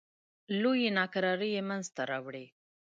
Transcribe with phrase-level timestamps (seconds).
[0.61, 2.45] لویې ناکرارۍ منځته راوړې.